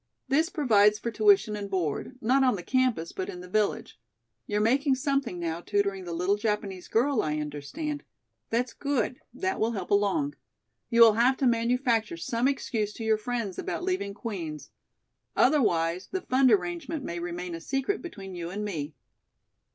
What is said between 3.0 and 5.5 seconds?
but in the village. You're making something